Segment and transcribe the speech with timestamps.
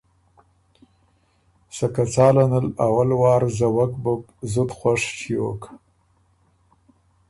[1.75, 5.61] سکه څاله ان ال اول وار زوَک بُک، زُت خوش ݭیوک۔